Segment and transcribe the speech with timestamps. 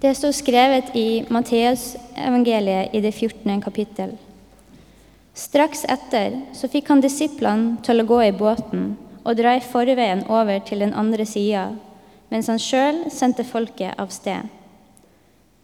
[0.00, 3.60] Det står skrevet i Matteusevangeliet i det 14.
[3.60, 4.14] kapittel.
[5.36, 10.22] Straks etter så fikk han disiplene til å gå i båten og dra i forveien
[10.32, 11.66] over til den andre sida,
[12.32, 14.48] mens han sjøl sendte folket av sted.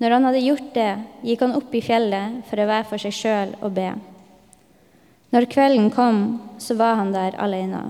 [0.04, 0.91] Når han hadde gjort det,
[1.25, 3.95] gikk han opp i fjellet for å være for seg sjøl og be.
[5.32, 6.21] Når kvelden kom,
[6.61, 7.87] så var han der alene.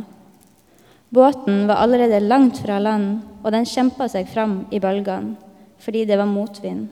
[1.11, 5.43] Båten var allerede langt fra land, og den kjempa seg fram i bølgene
[5.83, 6.89] fordi det var motvind.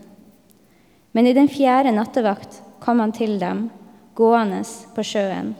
[1.12, 3.68] Men i den fjerde nattevakt kom han til dem,
[4.14, 4.62] gående
[4.94, 5.54] på sjøen.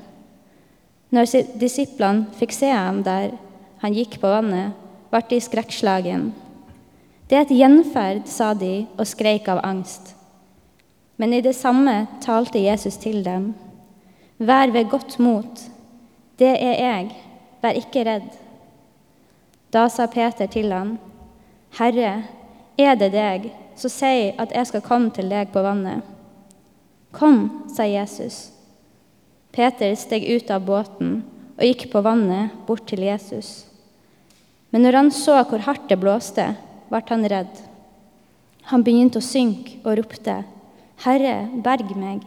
[1.15, 3.37] Når disiplene fikk se ham der
[3.83, 4.75] han gikk på vannet,
[5.13, 6.33] ble de skrekkslagen.
[7.29, 10.15] Det er et gjenferd, sa de og skreik av angst.
[11.17, 13.53] Men i det samme talte Jesus til dem.
[14.39, 15.63] Vær ved godt mot.
[16.39, 17.13] Det er jeg.
[17.63, 18.27] Vær ikke redd.
[19.71, 20.97] Da sa Peter til ham,
[21.79, 22.25] Herre,
[22.81, 26.03] er det deg, så si at jeg skal komme til deg på vannet.
[27.15, 28.51] Kom, sa Jesus.
[29.55, 31.21] Peter steg ut av båten
[31.55, 33.69] og gikk på vannet bort til Jesus.
[34.75, 36.49] Men når han så hvor hardt det blåste,
[36.91, 37.55] ble han redd.
[38.71, 40.43] Han begynte å synke og ropte,
[41.05, 42.27] 'Herre, berg meg.'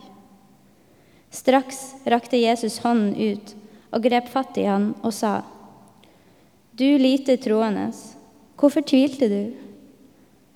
[1.31, 3.55] Straks rakte Jesus hånden ut
[3.91, 5.43] og grep fatt i han og sa,
[6.75, 7.91] 'Du lite troende,
[8.55, 9.66] hvorfor tvilte du?'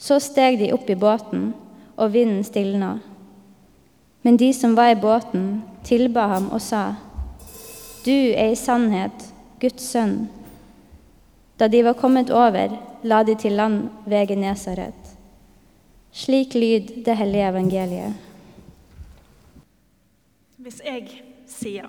[0.02, 1.52] Så steg de opp i båten,
[1.94, 2.96] og vinden stilna.
[4.26, 6.96] Men de som var i båten, tilba ham og sa,
[8.02, 9.28] Du er i sannhet
[9.62, 10.26] Guds sønn.
[11.62, 12.74] Da de var kommet over,
[13.06, 15.12] la de til land ved Genesaret.
[16.12, 18.18] Slik lyd det hellige evangeliet.
[20.58, 21.86] Hvis jeg sier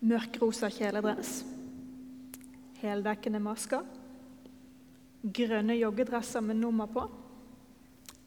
[0.00, 1.44] mørkrosa kjeledress,
[2.82, 3.86] heldekkende masker
[5.22, 7.04] grønne joggedresser med nummer på.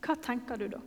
[0.01, 0.81] Hva tenker du da?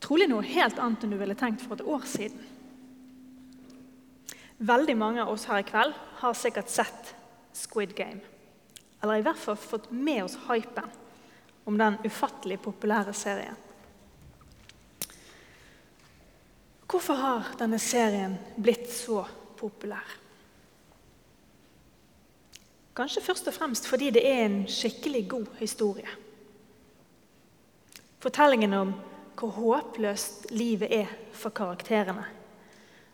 [0.00, 2.40] Trolig noe helt annet enn du ville tenkt for et år siden.
[4.60, 7.14] Veldig mange av oss her i kveld har sikkert sett
[7.56, 8.20] Squid Game.
[9.00, 10.88] Eller i hvert fall fått med oss hypen
[11.64, 13.56] om den ufattelig populære serien.
[16.90, 19.22] Hvorfor har denne serien blitt så
[19.60, 20.16] populær?
[22.96, 26.08] Kanskje først og fremst fordi det er en skikkelig god historie.
[28.20, 28.92] Fortellingen om
[29.40, 32.26] hvor håpløst livet er for karakterene.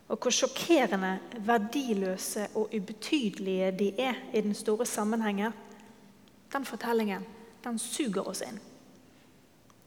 [0.09, 5.53] Og hvor sjokkerende verdiløse og ubetydelige de er i den store sammenhengen.
[6.53, 7.27] Den fortellingen
[7.65, 8.59] den suger oss inn.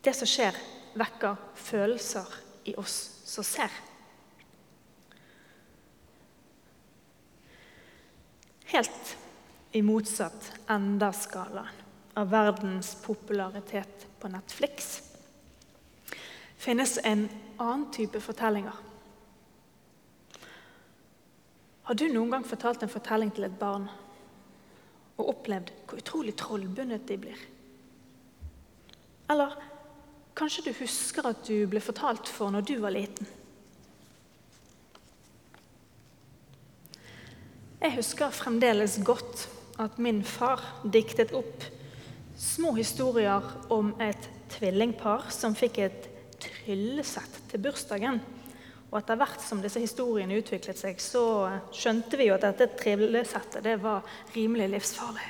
[0.03, 0.55] Det som skjer,
[0.99, 2.27] vekker følelser
[2.67, 2.97] i oss
[3.27, 3.71] som ser.
[8.69, 9.15] Helt
[9.71, 15.01] i motsatt enda skalaen av verdens popularitet på Netflix
[16.59, 18.75] finnes en annen type fortellinger.
[21.87, 23.87] Har du noen gang fortalt en fortelling til et barn
[25.19, 27.45] og opplevd hvor utrolig trollbundet de blir?
[29.31, 29.55] Eller
[30.37, 33.35] kanskje du husker at du ble fortalt for når du var liten?
[37.79, 39.47] Jeg husker fremdeles godt
[39.79, 41.63] at min far diktet opp
[42.39, 46.07] små historier om et tvillingpar som fikk et
[46.39, 48.19] tryllesett til bursdagen.
[48.89, 51.23] Og etter hvert som disse historiene utviklet seg, så
[51.75, 55.27] skjønte vi jo at dette tryllesettet det var rimelig livsfarlig.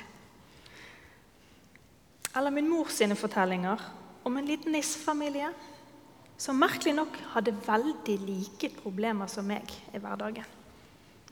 [2.38, 3.82] Eller min mor sine fortellinger
[4.26, 5.50] om en liten nissefamilie
[6.40, 10.46] som merkelig nok hadde veldig like problemer som meg i hverdagen.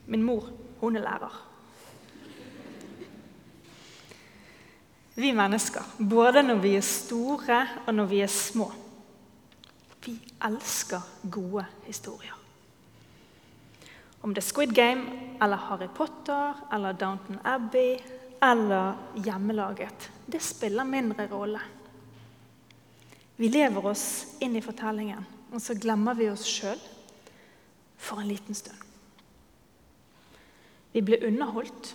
[0.05, 0.51] Min mor
[0.81, 1.48] hun er lærer.
[5.19, 8.69] Vi mennesker, både når vi er store og når vi er små.
[10.05, 10.15] Vi
[10.47, 12.35] elsker gode historier.
[14.21, 17.99] Om det er Squid Game eller Harry Potter eller Downton Abbey
[18.43, 21.61] eller hjemmelaget, det spiller mindre rolle.
[23.39, 25.23] Vi lever oss inn i fortellingen,
[25.53, 26.79] og så glemmer vi oss sjøl
[27.99, 28.75] for en liten stund.
[30.91, 31.93] Vi blir underholdt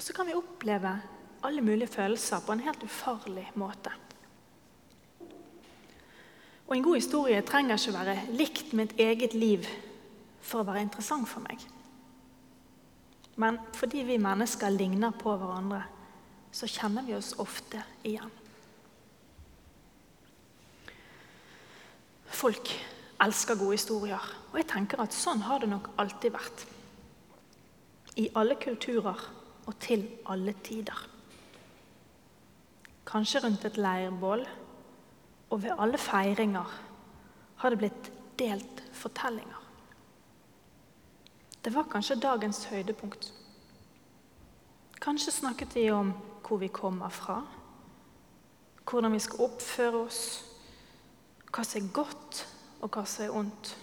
[0.00, 0.94] og så kan vi oppleve
[1.44, 3.90] alle mulige følelser på en helt ufarlig måte.
[6.66, 9.66] Og En god historie trenger ikke være likt mitt eget liv
[10.40, 11.60] for å være interessant for meg.
[13.36, 15.82] Men fordi vi mennesker ligner på hverandre,
[16.52, 18.30] så kjenner vi oss ofte igjen.
[22.24, 22.72] Folk
[23.20, 26.64] elsker gode historier, og jeg tenker at sånn har det nok alltid vært.
[28.16, 29.28] I alle kulturer
[29.66, 31.06] og til alle tider.
[33.06, 34.46] Kanskje rundt et leirbål,
[35.50, 36.76] og ved alle feiringer
[37.56, 39.56] har det blitt delt fortellinger.
[41.64, 43.32] Det var kanskje dagens høydepunkt.
[45.00, 46.14] Kanskje snakket vi om
[46.46, 47.42] hvor vi kommer fra,
[48.90, 50.22] hvordan vi skal oppføre oss,
[51.50, 52.46] hva som er godt,
[52.80, 53.74] og hva som er ondt.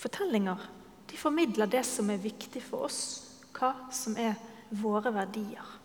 [0.00, 0.68] Fortellinger
[1.10, 3.00] de formidler det som er viktig for oss,
[3.60, 4.38] hva som er
[4.80, 5.76] våre verdier.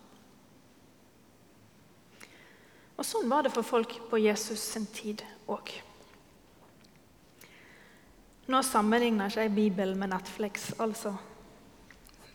[2.95, 5.73] Og Sånn var det for folk på Jesus sin tid òg.
[8.45, 11.15] Nå sammenligner ikke jeg Bibelen med Netflix, altså.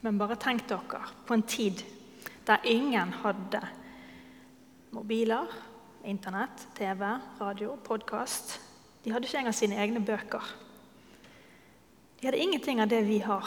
[0.02, 1.84] Men bare tenk dere på en tid
[2.48, 3.60] der ingen hadde
[4.90, 5.48] mobiler,
[6.04, 7.04] Internett, TV,
[7.38, 8.56] radio, podkast.
[9.04, 10.44] De hadde ikke engang sine egne bøker.
[12.16, 13.44] De hadde ingenting av det vi har.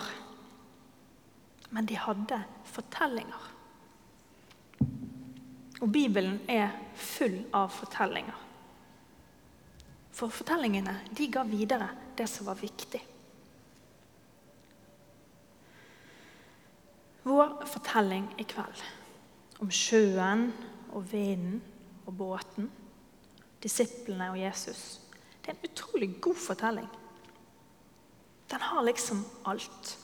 [1.73, 2.39] Men de hadde
[2.69, 3.49] fortellinger.
[5.81, 8.37] Og Bibelen er full av fortellinger.
[10.13, 13.01] For fortellingene de ga videre det som var viktig.
[17.23, 18.83] Vår fortelling i kveld
[19.63, 20.49] om sjøen
[20.93, 21.61] og vinden
[22.03, 22.67] og båten,
[23.63, 24.99] disiplene og Jesus.
[25.39, 26.89] Det er en utrolig god fortelling.
[28.51, 29.97] Den har liksom alt.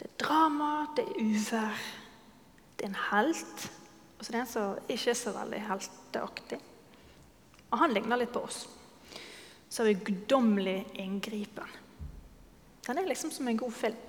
[0.00, 1.80] Det er drama, det er uvær,
[2.78, 3.64] det er en helt.
[4.16, 6.58] Og så det er en som ikke er så veldig helteaktig.
[7.68, 8.62] Og han ligner litt på oss.
[9.68, 11.76] Så har vi guddommelig inngripen.
[12.86, 14.00] Den er liksom som en god film.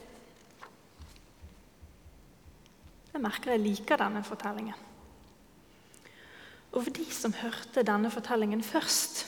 [3.11, 4.87] Jeg merker jeg liker denne fortellingen.
[6.71, 9.25] Og for de som hørte denne fortellingen først,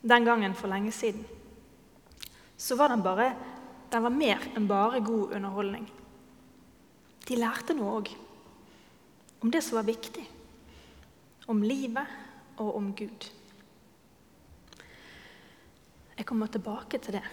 [0.00, 1.26] den gangen for lenge siden,
[2.56, 3.34] så var den bare
[3.92, 5.84] den var mer enn bare god underholdning.
[7.28, 8.10] De lærte noe òg.
[9.42, 10.24] Om det som var viktig.
[11.50, 12.08] Om livet
[12.62, 13.28] og om Gud.
[16.16, 17.24] Jeg kommer tilbake til det.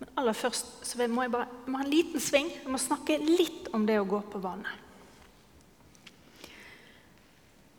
[0.00, 2.50] Men aller først så må jeg bare jeg må ha en liten sving.
[2.50, 4.78] Jeg må snakke litt om det å gå på vannet.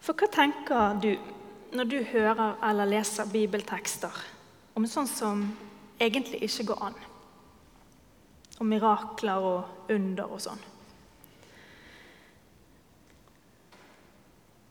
[0.04, 1.14] For hva tenker du
[1.74, 4.16] når du hører eller leser bibeltekster
[4.76, 5.44] om sånn som
[6.00, 7.04] egentlig ikke går an?
[8.64, 10.62] Om mirakler og under og sånn.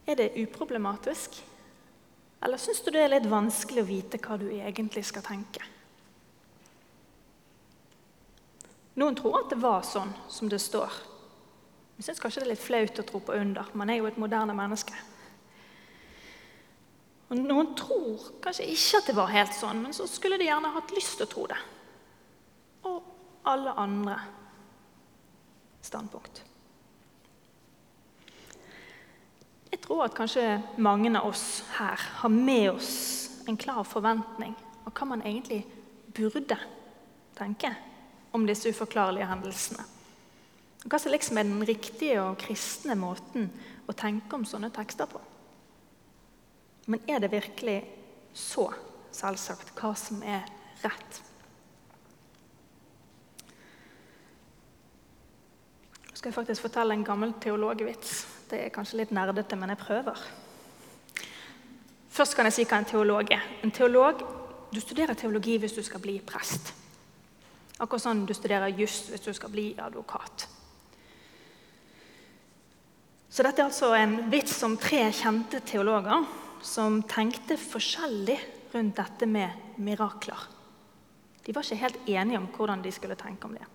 [0.09, 1.37] Er det uproblematisk?
[2.43, 5.61] Eller syns du det er litt vanskelig å vite hva du egentlig skal tenke?
[8.97, 10.97] Noen tror at det var sånn som det står.
[12.01, 13.69] Jeg syns kanskje det er litt flaut å tro på under.
[13.79, 14.97] Man er jo et moderne menneske.
[17.29, 20.73] Og Noen tror kanskje ikke at det var helt sånn, men så skulle de gjerne
[20.75, 21.61] hatt lyst til å tro det.
[23.45, 24.19] Alle andre
[25.83, 26.45] standpunkt.
[29.73, 30.45] Jeg tror at kanskje
[30.79, 32.93] mange av oss her har med oss
[33.49, 34.55] en klar forventning
[34.85, 35.65] om hva man egentlig
[36.15, 36.59] burde
[37.35, 37.73] tenke
[38.37, 39.85] om disse uforklarlige hendelsene.
[40.85, 43.49] Hva som liksom er den riktige og kristne måten
[43.89, 45.21] å tenke om sånne tekster på.
[46.91, 47.81] Men er det virkelig
[48.35, 48.69] så
[49.15, 50.47] selvsagt hva som er
[50.83, 51.21] rett?
[56.23, 58.11] Skal jeg faktisk fortelle en gammel teologvits.
[58.47, 60.21] Det er kanskje litt nerdete, men jeg prøver.
[62.15, 63.43] Først kan jeg si hva en teolog er.
[63.67, 64.23] En teolog,
[64.73, 66.71] Du studerer teologi hvis du skal bli prest.
[67.77, 70.47] Akkurat sånn du studerer juss hvis du skal bli advokat.
[73.29, 76.25] Så dette er altså en vits om tre kjente teologer
[76.65, 78.39] som tenkte forskjellig
[78.73, 80.49] rundt dette med mirakler.
[81.45, 83.69] De var ikke helt enige om hvordan de skulle tenke om det.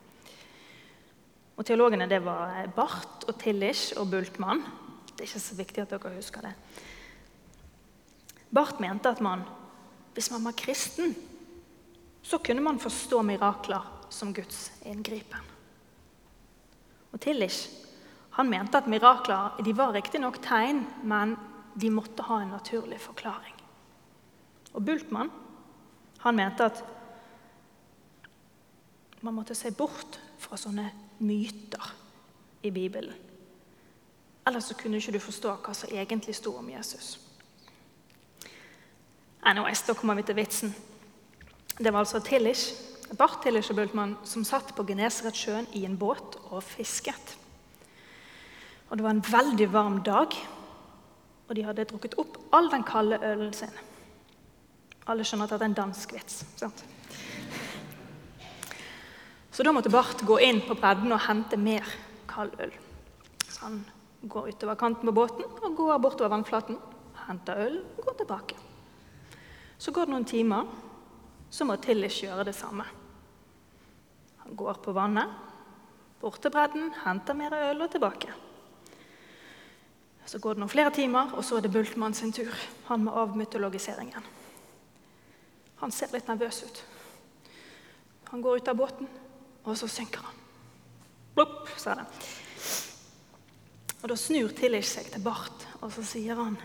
[1.58, 4.62] Og Teologene det var Barth og Tillich og Bultmann.
[5.10, 6.54] Det er ikke så viktig at dere husker det.
[8.54, 9.42] Barth mente at man,
[10.14, 11.16] hvis man var kristen,
[12.22, 13.84] så kunne man forstå mirakler
[14.14, 15.42] som Guds inngripen.
[17.12, 17.66] Og Tillich
[18.38, 21.34] han mente at mirakler de var riktignok tegn, men
[21.74, 23.56] de måtte ha en naturlig forklaring.
[24.78, 25.32] Og Bultmann
[26.22, 26.84] han mente at
[29.26, 30.90] man måtte se bort fra sånne
[31.20, 31.94] myter
[32.66, 33.16] i Bibelen.
[34.48, 37.18] Ellers så kunne ikke du forstå hva som egentlig sto om Jesus.
[39.44, 40.76] Anyways, da kommer vi til vitsen.
[41.78, 42.72] Det var altså Tillich,
[43.18, 47.38] Barth Tillich og Bultmann som satt på Genesaretsjøen i en båt og fisket.
[48.90, 50.32] Og Det var en veldig varm dag,
[51.48, 53.72] og de hadde drukket opp all den kalde ølen sin.
[55.08, 56.46] Alle skjønner at det er en dansk vits.
[56.56, 56.84] sant?
[59.58, 61.88] Så da måtte Barth gå inn på bredden og hente mer
[62.30, 62.76] kald øl.
[63.42, 63.80] Så han
[64.30, 66.78] går utover kanten på båten og går bortover vannflaten,
[67.24, 68.60] henter øl og går tilbake.
[69.82, 70.70] Så går det noen timer,
[71.50, 72.86] så må Tillis gjøre det samme.
[74.46, 75.34] Han går på vannet,
[76.22, 78.30] bort til bredden, henter mer øl og tilbake.
[80.22, 82.54] Så går det noen flere timer, og så er det Bultmann sin tur.
[82.94, 84.34] Han med avmytologiseringen.
[85.82, 86.90] Han ser litt nervøs ut.
[88.30, 89.18] Han går ut av båten,
[89.68, 90.44] og så synker han.
[91.36, 92.08] Blopp, sa det.
[94.02, 96.58] Og Da snur Tillich seg til Bart, og så sier han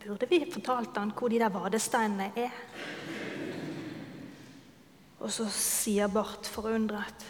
[0.00, 2.54] Burde vi fortalt han hvor de der vadesteinene er?
[5.20, 7.26] Og så sier Bart forundret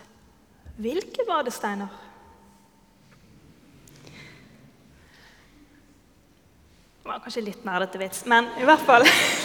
[0.81, 1.91] Hvilke vadesteiner?
[7.01, 9.05] Det var kanskje litt nerdete vits, men i hvert fall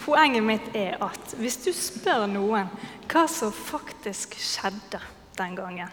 [0.00, 2.70] Poenget mitt er at hvis du spør noen
[3.10, 5.00] hva som faktisk skjedde
[5.36, 5.90] den gangen,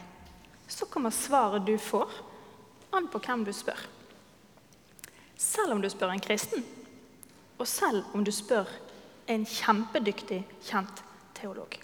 [0.68, 2.12] så kommer svaret du får,
[2.96, 3.80] an på hvem du spør.
[5.38, 6.64] Selv om du spør en kristen,
[7.58, 8.70] og selv om du spør
[9.28, 11.04] en kjempedyktig, kjent
[11.36, 11.76] teolog.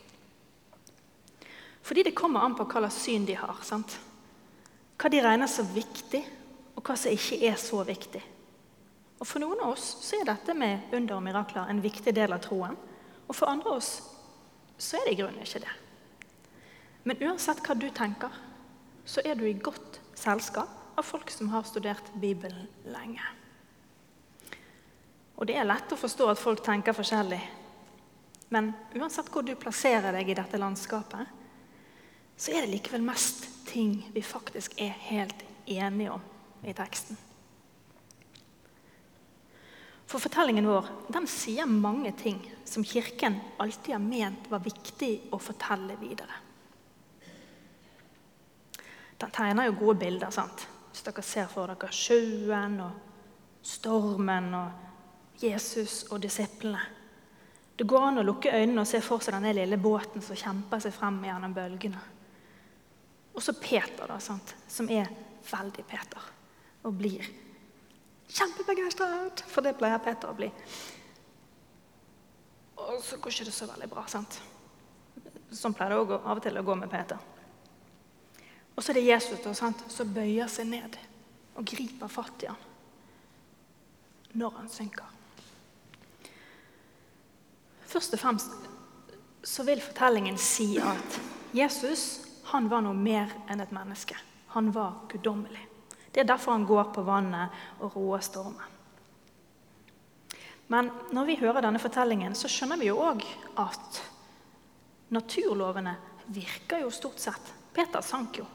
[1.84, 3.60] Fordi det kommer an på hva slags syn de har.
[3.68, 3.98] sant?
[4.98, 6.24] Hva de regner som viktig,
[6.76, 8.22] og hva som ikke er så viktig.
[9.20, 12.34] Og For noen av oss så er dette med under og mirakler en viktig del
[12.36, 12.76] av troen.
[13.28, 13.92] Og for andre av oss
[14.78, 15.76] så er det i grunnen ikke det.
[17.04, 18.32] Men uansett hva du tenker,
[19.06, 23.24] så er du i godt selskap av folk som har studert Bibelen lenge.
[25.36, 27.42] Og det er lett å forstå at folk tenker forskjellig.
[28.54, 31.26] Men uansett hvor du plasserer deg i dette landskapet,
[32.38, 36.24] så er det likevel mest ting vi faktisk er helt enige om
[36.64, 37.18] i teksten.
[40.14, 42.38] For fortellingen vår den sier mange ting
[42.70, 46.36] som Kirken alltid har ment var viktig å fortelle videre.
[49.18, 50.30] Den tegner jo gode bilder.
[50.30, 50.68] sant?
[50.92, 56.86] Hvis dere ser for dere sjøen og stormen og Jesus og disiplene.
[57.74, 60.84] Det går an å lukke øynene og se for seg denne lille båten som kjemper
[60.84, 62.04] seg frem gjennom bølgene.
[63.34, 64.54] Og så Peter, da, sant?
[64.70, 65.10] som er
[65.50, 66.30] veldig Peter
[66.86, 67.26] og blir
[68.30, 69.46] kjempebegeistret.
[69.48, 70.50] For det pleier Peter å bli.
[72.84, 74.06] Og så går ikke det så veldig bra.
[74.08, 74.40] sant?
[75.54, 77.18] Sånn pleier det av og til å gå med Peter.
[78.74, 80.98] Og så er det Jesus da, sant, som bøyer seg ned
[81.54, 82.70] og griper fatt i ham
[84.34, 85.06] når han synker.
[87.86, 88.56] Først og fremst
[89.46, 91.20] så vil fortellingen si at
[91.54, 94.18] Jesus han var noe mer enn et menneske.
[94.56, 95.68] Han var guddommelig.
[96.14, 98.70] Det er derfor han går på vannet og roer stormen.
[100.72, 103.26] Men når vi hører denne fortellingen, så skjønner vi jo òg
[103.62, 104.00] at
[105.14, 105.96] naturlovene
[106.34, 107.52] virker jo stort sett.
[107.74, 108.46] Peter sank jo.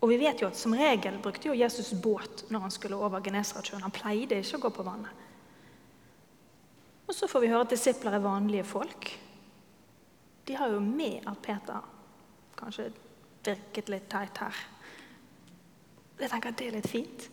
[0.00, 3.24] Og vi vet jo at som regel brukte jo Jesus båt når han skulle over
[3.24, 3.82] Genesaretsjøen.
[3.82, 5.24] Han pleide ikke å gå på vannet.
[7.06, 9.10] Og så får vi høre at disipler er vanlige folk.
[10.46, 11.84] De har jo med at Peter
[12.58, 12.90] kanskje
[13.46, 14.58] virket litt teit her.
[16.20, 17.26] Jeg tenker at det er litt fint.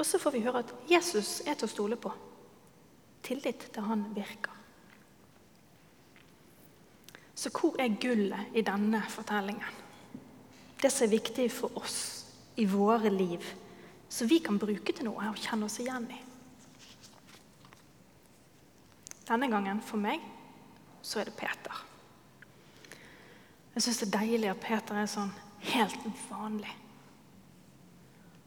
[0.00, 2.12] Og så får vi høre at Jesus er til å stole på.
[3.26, 4.56] Tillit til han virker.
[7.36, 9.76] Så hvor er gullet i denne fortellingen?
[10.80, 12.00] Det som er viktig for oss
[12.60, 13.44] i våre liv,
[14.08, 16.20] så vi kan bruke til noe og kjenne oss igjen i.
[19.28, 20.24] Denne gangen for meg
[21.06, 21.84] så er det Peter.
[23.76, 25.30] Jeg syns det er deilig at Peter er sånn
[25.70, 26.72] helt vanlig.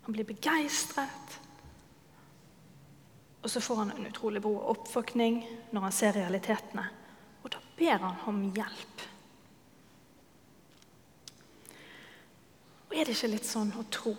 [0.04, 1.40] Han blir begeistret.
[3.44, 5.42] Og så får han en utrolig bro oppvåkning
[5.72, 6.86] når han ser realitetene.
[7.44, 9.04] Og da ber han om hjelp.
[12.88, 14.14] Og Er det ikke litt sånn å tro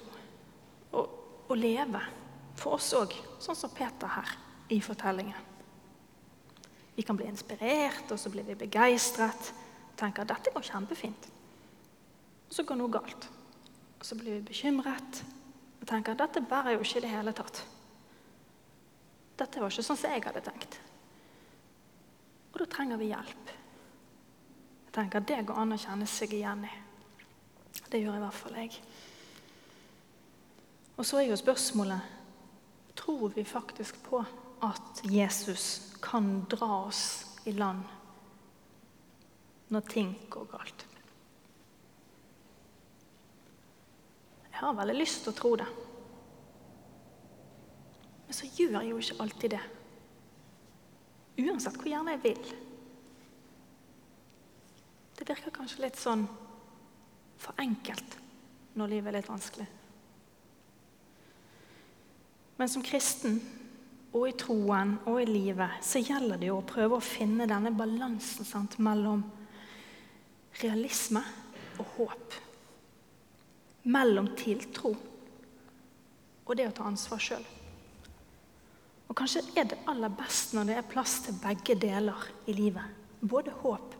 [0.95, 2.01] og å leve
[2.59, 3.13] for oss òg,
[3.43, 4.33] sånn som Peter her
[4.73, 5.53] i fortellingen?
[6.95, 9.53] Vi kan bli inspirert, og så blir vi begeistret.
[9.99, 11.31] Tenker at dette går kjempefint.
[12.49, 13.29] Og så går noe galt.
[13.99, 15.25] Og så blir vi bekymret
[15.85, 17.59] og tenker at dette bærer jo ikke i det hele tatt.
[19.37, 20.79] Dette var ikke sånn som jeg hadde tenkt.
[22.55, 23.51] Og da trenger vi hjelp.
[24.87, 26.71] Jeg tenker at Det går an å kjenne seg igjen i.
[27.93, 28.79] Det gjør i hvert fall jeg.
[30.97, 34.23] Og så er jo spørsmålet tror vi faktisk på
[34.65, 37.05] at Jesus kan dra oss
[37.45, 37.85] i land
[39.69, 40.87] når ting går galt.
[44.69, 45.67] Har veldig lyst til å tro det.
[48.25, 49.65] Men så gjør jeg jo ikke alltid det.
[51.45, 52.53] Uansett hvor gjerne jeg vil.
[55.15, 56.25] Det virker kanskje litt sånn
[57.41, 58.19] for enkelt
[58.79, 59.67] når livet er litt vanskelig.
[62.59, 63.39] Men som kristen
[64.15, 67.75] og i troen og i livet så gjelder det jo å prøve å finne denne
[67.75, 69.25] balansen sant, mellom
[70.63, 71.23] realisme
[71.83, 72.37] og håp.
[73.85, 74.95] Mellom tiltro
[76.45, 77.45] og det å ta ansvar sjøl.
[79.09, 83.03] Og kanskje er det aller best når det er plass til begge deler i livet.
[83.21, 83.95] Både håp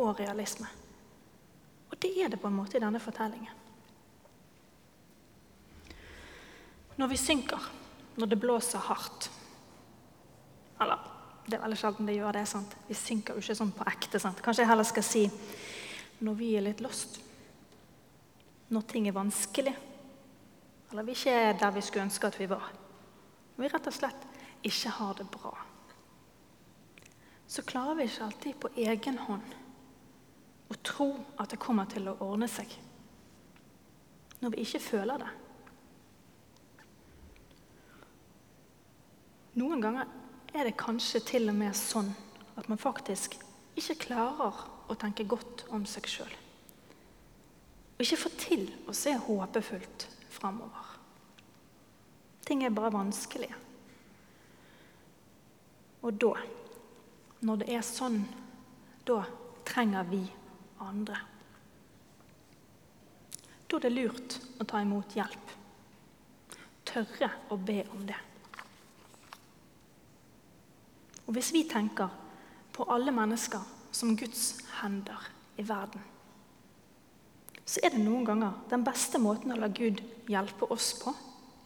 [0.00, 0.68] og realisme.
[1.90, 3.56] Og det er det på en måte i denne fortellingen.
[7.00, 7.70] Når vi synker,
[8.20, 9.30] når det blåser hardt
[10.80, 11.00] Eller
[11.46, 12.46] det er veldig sjelden det gjør det.
[12.48, 12.76] sant?
[12.88, 14.20] Vi synker jo ikke sånn på ekte.
[14.20, 14.40] sant?
[14.40, 15.24] Kanskje jeg heller skal si
[16.20, 17.18] når vi er litt lost.
[18.70, 19.74] Når ting er vanskelig.
[20.90, 22.70] Eller vi ikke er der vi skulle ønske at vi var.
[23.56, 24.26] Når vi rett og slett
[24.66, 25.52] ikke har det bra.
[27.50, 29.58] Så klarer vi ikke alltid på egen hånd
[30.70, 31.10] å tro
[31.42, 32.70] at det kommer til å ordne seg.
[34.40, 35.30] Når vi ikke føler det.
[39.58, 40.06] Noen ganger
[40.54, 42.12] er det kanskje til og med sånn
[42.58, 43.34] at man faktisk
[43.78, 46.32] ikke klarer å tenke godt om seg sjøl.
[48.00, 50.86] Og ikke få til å se håpefullt framover.
[52.48, 53.58] Ting er bare vanskelige.
[56.00, 56.30] Og da,
[57.44, 58.22] når det er sånn,
[59.04, 59.18] da
[59.68, 60.22] trenger vi
[60.80, 61.18] andre.
[63.68, 65.52] Da er det lurt å ta imot hjelp.
[66.88, 68.16] Tørre å be om det.
[71.26, 72.08] Og Hvis vi tenker
[72.72, 73.60] på alle mennesker
[73.92, 75.28] som Guds hender
[75.60, 76.00] i verden,
[77.70, 80.00] så er det noen ganger den beste måten å la Gud
[80.30, 81.12] hjelpe oss på,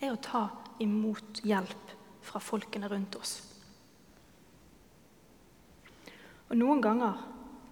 [0.04, 0.42] er å ta
[0.84, 1.92] imot hjelp
[2.24, 3.38] fra folkene rundt oss.
[6.50, 7.22] Og Noen ganger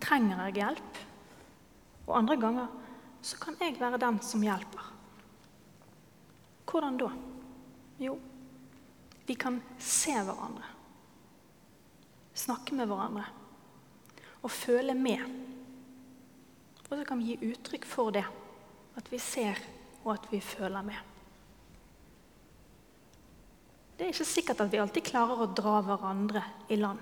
[0.01, 1.03] trenger jeg hjelp,
[2.07, 2.73] og andre ganger
[3.23, 4.89] så kan jeg være den som hjelper.
[6.73, 7.11] Hvordan da?
[8.01, 8.17] Jo,
[9.29, 10.71] vi kan se hverandre.
[12.33, 13.27] Snakke med hverandre.
[14.41, 15.21] Og føle med.
[16.93, 18.25] Og så kan vi gi uttrykk for det.
[19.01, 19.57] At vi ser,
[20.05, 20.99] og at vi føler med.
[23.97, 27.01] Det er ikke sikkert at vi alltid klarer å dra hverandre i land.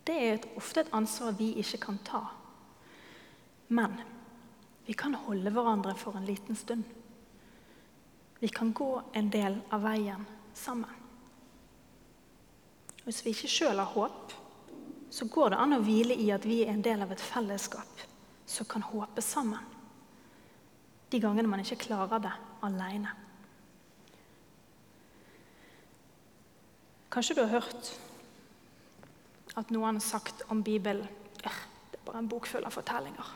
[0.00, 2.22] Det er et, ofte et ansvar vi ikke kan ta.
[3.68, 4.00] Men
[4.88, 6.86] vi kan holde hverandre for en liten stund.
[8.40, 10.24] Vi kan gå en del av veien
[10.56, 10.94] sammen.
[13.04, 14.32] Hvis vi ikke sjøl har håp,
[15.12, 18.06] så går det an å hvile i at vi er en del av et fellesskap
[18.50, 19.58] som kan håpe sammen.
[21.10, 22.32] De gangene man ikke klarer det
[22.66, 23.12] aleine.
[27.10, 27.92] Kanskje du har hørt
[29.58, 31.06] at noen har sagt om Bibelen
[31.40, 33.30] det er bare en bok full av fortellinger.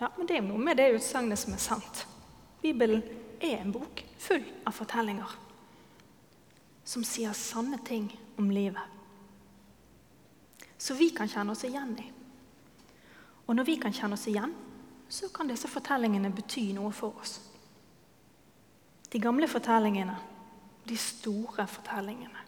[0.00, 2.06] Ja, Men det er noe med det utsagnet som er sant.
[2.62, 3.02] Bibelen
[3.40, 5.36] er en bok full av fortellinger
[6.84, 8.08] som sier sanne ting
[8.40, 8.82] om livet.
[10.80, 12.08] Så vi kan kjenne oss igjen i.
[13.50, 14.52] Og når vi kan kjenne oss igjen,
[15.10, 17.40] så kan disse fortellingene bety noe for oss.
[19.10, 20.14] De gamle fortellingene
[20.90, 22.46] de store fortellingene.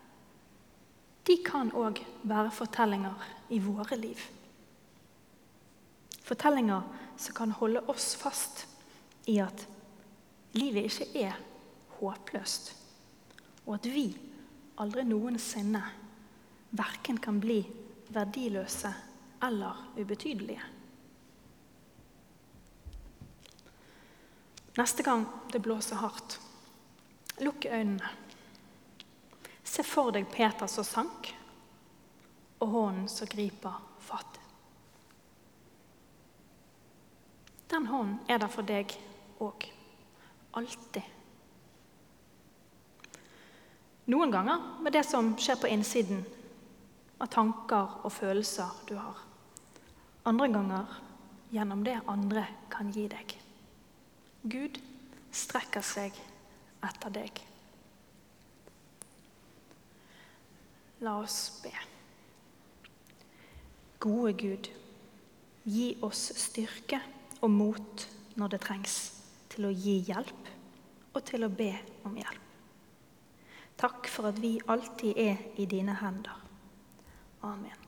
[1.22, 4.18] De kan òg være fortellinger i våre liv.
[6.22, 6.82] Fortellinger
[7.20, 8.64] som kan holde oss fast
[9.30, 9.66] i at
[10.58, 11.38] livet ikke er
[12.00, 12.72] håpløst,
[13.66, 14.08] og at vi
[14.82, 15.82] aldri noensinne
[16.74, 17.60] verken kan bli
[18.12, 18.90] verdiløse
[19.46, 20.71] eller ubetydelige.
[24.76, 26.38] Neste gang det blåser hardt,
[27.44, 28.08] lukk øynene.
[29.64, 31.32] Se for deg Peter som sank,
[32.62, 34.38] og hånden som griper fatt.
[37.72, 38.92] Den hånden er der for deg
[39.40, 39.68] òg.
[40.52, 41.02] Alltid.
[44.12, 46.24] Noen ganger med det som skjer på innsiden
[47.22, 49.22] av tanker og følelser du har.
[50.28, 50.98] Andre ganger
[51.54, 53.41] gjennom det andre kan gi deg.
[54.42, 54.78] Gud
[55.30, 56.16] strekker seg
[56.82, 57.42] etter deg.
[61.02, 61.72] La oss be.
[64.02, 64.70] Gode Gud,
[65.62, 66.98] gi oss styrke
[67.42, 68.06] og mot
[68.38, 68.96] når det trengs,
[69.52, 70.50] til å gi hjelp
[71.12, 71.70] og til å be
[72.08, 72.48] om hjelp.
[73.78, 76.38] Takk for at vi alltid er i dine hender.
[77.42, 77.81] Amen.